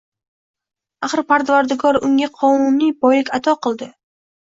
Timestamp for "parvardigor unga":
1.31-2.29